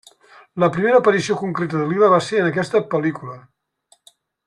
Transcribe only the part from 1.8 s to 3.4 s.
de Lila va ser en aquesta pel·lícula.